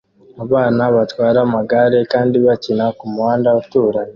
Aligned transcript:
Abana 0.43 0.83
batwara 0.95 1.37
amagare 1.47 1.99
kandi 2.11 2.37
bakina 2.45 2.85
kumuhanda 2.97 3.49
uturanye 3.61 4.09